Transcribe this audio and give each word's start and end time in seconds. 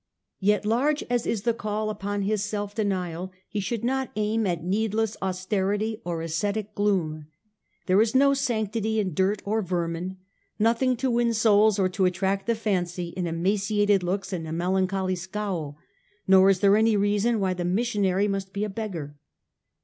Yet 0.39 0.65
large 0.65 1.03
as 1.11 1.27
is 1.27 1.43
the 1.43 1.53
call 1.53 1.91
upon 1.91 2.23
his 2.23 2.43
self 2.43 2.73
denial, 2.73 3.31
he 3.47 3.59
should 3.59 3.83
not 3.83 4.09
aim 4.15 4.47
at 4.47 4.63
needless 4.63 5.15
austerity 5.21 6.01
or 6.03 6.23
ascetic 6.23 6.73
gloom. 6.73 7.27
There 7.85 8.01
is 8.01 8.15
no 8.15 8.33
sanctity 8.33 8.99
in 8.99 9.13
dirt 9.13 9.43
or 9.45 9.61
vermin, 9.61 10.17
nothing 10.57 10.97
to 10.97 11.11
win 11.11 11.35
souls 11.35 11.77
or 11.77 11.87
to 11.89 12.05
attract 12.05 12.47
the 12.47 12.55
fancy 12.55 13.09
in 13.09 13.27
emaciated 13.27 14.01
looks 14.01 14.33
and 14.33 14.47
a 14.47 14.51
melancholy 14.51 15.15
scowl; 15.15 15.77
nor 16.27 16.49
is 16.49 16.61
there 16.61 16.75
any 16.75 16.97
reason 16.97 17.39
why 17.39 17.53
the 17.53 17.63
missionary 17.63 18.27
must 18.27 18.53
be 18.53 18.63
a 18.63 18.69
beggar. 18.69 19.19